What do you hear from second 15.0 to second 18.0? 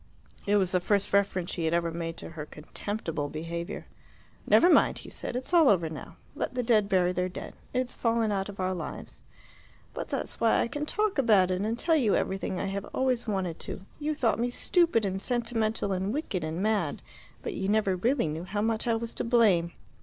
and sentimental and wicked and mad, but you never